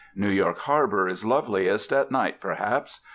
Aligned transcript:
New 0.15 0.29
York 0.29 0.57
Harbour 0.57 1.07
is 1.07 1.23
loveliest 1.23 1.93
at 1.93 2.09
night 2.09 2.41
perhaps. 2.41 3.01